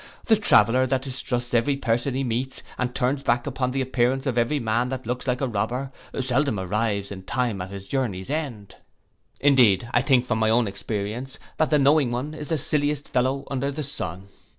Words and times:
The 0.25 0.35
traveller 0.35 0.87
that 0.87 1.03
distrusts 1.03 1.53
every 1.53 1.75
person 1.75 2.15
he 2.15 2.23
meets, 2.23 2.63
and 2.79 2.95
turns 2.95 3.21
back 3.21 3.45
upon 3.45 3.69
the 3.69 3.81
appearance 3.83 4.25
of 4.25 4.35
every 4.35 4.57
man 4.59 4.89
that 4.89 5.05
looks 5.05 5.27
like 5.27 5.41
a 5.41 5.47
robber, 5.47 5.91
seldom 6.21 6.59
arrives 6.59 7.11
in 7.11 7.21
time 7.21 7.61
at 7.61 7.69
his 7.69 7.87
journey's 7.87 8.31
end. 8.31 8.77
'Indeed 9.41 9.87
I 9.93 10.01
think 10.01 10.25
from 10.25 10.39
my 10.39 10.49
own 10.49 10.65
experience, 10.67 11.37
that 11.57 11.69
the 11.69 11.77
knowing 11.77 12.09
one 12.09 12.33
is 12.33 12.47
the 12.47 12.57
silliest 12.57 13.09
fellow 13.09 13.45
under 13.51 13.69
the 13.71 13.83
sun. 13.83 14.29